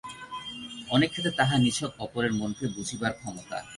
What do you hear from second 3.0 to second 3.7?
ক্ষমতা।